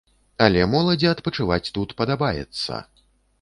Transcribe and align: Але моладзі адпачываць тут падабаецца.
Але 0.45 0.61
моладзі 0.71 1.09
адпачываць 1.11 1.71
тут 1.77 1.95
падабаецца. 2.01 2.81